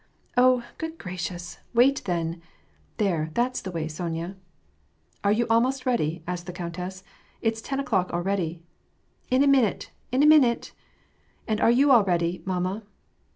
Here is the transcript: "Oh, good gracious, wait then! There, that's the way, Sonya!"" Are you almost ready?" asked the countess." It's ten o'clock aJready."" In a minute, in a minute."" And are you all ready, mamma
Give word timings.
"Oh, 0.35 0.63
good 0.79 0.97
gracious, 0.97 1.59
wait 1.75 2.03
then! 2.05 2.41
There, 2.97 3.29
that's 3.35 3.61
the 3.61 3.69
way, 3.69 3.87
Sonya!"" 3.87 4.35
Are 5.23 5.31
you 5.31 5.45
almost 5.47 5.85
ready?" 5.85 6.23
asked 6.27 6.47
the 6.47 6.51
countess." 6.53 7.03
It's 7.43 7.61
ten 7.61 7.79
o'clock 7.79 8.09
aJready."" 8.09 8.61
In 9.29 9.43
a 9.43 9.47
minute, 9.47 9.91
in 10.11 10.23
a 10.23 10.25
minute."" 10.25 10.73
And 11.47 11.61
are 11.61 11.69
you 11.69 11.91
all 11.91 12.03
ready, 12.03 12.41
mamma 12.45 12.81